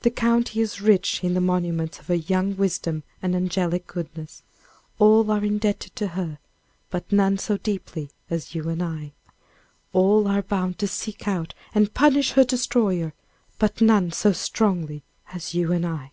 The 0.00 0.10
county 0.10 0.62
is 0.62 0.80
rich 0.80 1.22
in 1.22 1.34
the 1.34 1.40
monuments 1.42 1.98
of 1.98 2.06
her 2.06 2.14
young 2.14 2.56
wisdom 2.56 3.02
and 3.20 3.36
angelic 3.36 3.86
goodness. 3.86 4.42
All 4.98 5.30
are 5.30 5.44
indebted 5.44 5.94
to 5.96 6.06
her; 6.16 6.38
but 6.88 7.12
none 7.12 7.36
so 7.36 7.58
deeply 7.58 8.08
as 8.30 8.54
you 8.54 8.70
and 8.70 8.82
I. 8.82 9.12
All 9.92 10.26
are 10.28 10.40
bound 10.40 10.78
to 10.78 10.86
seek 10.88 11.28
out 11.28 11.52
and 11.74 11.92
punish 11.92 12.30
her 12.30 12.44
destroyer; 12.44 13.12
but 13.58 13.82
none 13.82 14.12
so 14.12 14.32
strongly 14.32 15.02
as 15.30 15.52
you 15.52 15.72
and 15.72 15.84
I. 15.84 16.12